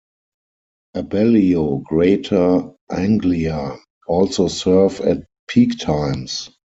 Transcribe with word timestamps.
Abellio 0.97 1.83
Greater 1.83 2.73
Anglia 2.89 3.77
also 4.07 4.47
serve 4.47 4.99
at 5.01 5.27
peak 5.47 5.77
times. 5.77 6.49